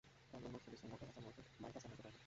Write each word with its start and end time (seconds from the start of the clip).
তাঁর 0.31 0.41
নাম 0.43 0.51
নজরুল 0.55 0.75
ইসলাম 0.77 0.91
ওরফে 0.93 1.05
হাসান 1.07 1.23
ওরফে 1.35 1.41
বাইক 1.63 1.73
হাসান 1.77 1.89
ওরফে 1.91 2.01
পারভেজ। 2.05 2.19